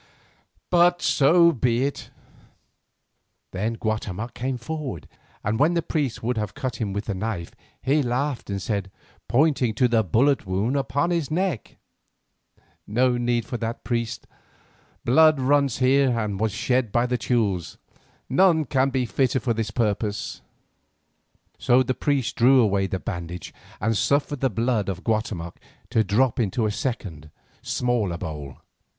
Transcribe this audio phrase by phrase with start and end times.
[0.71, 2.09] But so be it."
[3.51, 5.07] Then Guatemoc came forward,
[5.43, 7.51] and when the priest would have cut him with the knife,
[7.83, 8.89] he laughed and said,
[9.27, 11.77] pointing to the bullet wound upon his neck:
[12.87, 14.25] "No need for that, priest.
[15.05, 17.77] Blood runs here that was shed by the Teules.
[18.27, 20.41] None can be fitter for this purpose."
[21.59, 25.57] So the priest drew away the bandage and suffered the blood of Guatemoc
[25.91, 27.29] to drop into a second
[27.61, 28.57] smaller bowl.